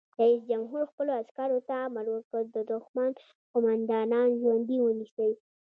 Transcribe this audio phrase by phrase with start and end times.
[0.19, 3.09] رئیس جمهور خپلو عسکرو ته امر وکړ؛ د دښمن
[3.51, 5.31] قومندانان ژوندي ونیسئ!